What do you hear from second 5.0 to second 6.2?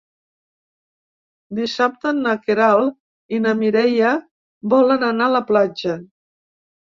anar a la platja.